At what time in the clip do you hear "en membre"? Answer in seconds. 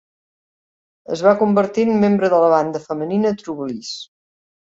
1.89-2.31